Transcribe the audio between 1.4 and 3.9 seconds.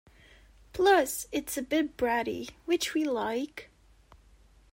a bit bratty, which we like!